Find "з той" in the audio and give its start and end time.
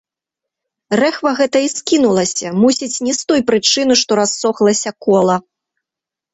3.21-3.45